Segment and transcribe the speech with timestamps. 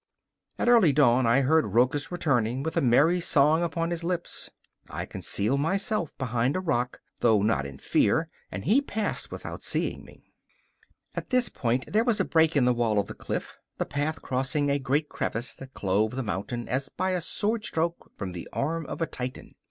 [0.57, 4.49] At early dawn I heard Rochus returning, with a merry song upon his lips.
[4.89, 10.03] I concealed myself behind a rock, though not in fear, and he passed without seeing
[10.03, 10.33] me.
[11.13, 14.23] At this point there was a break in the wall of the cliff, the path
[14.23, 18.47] crossing a great crevice that clove the mountain as by a sword stroke from the
[18.51, 19.53] arm of a Titan.